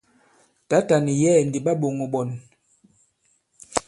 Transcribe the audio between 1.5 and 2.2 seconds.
ɓa ɓōŋō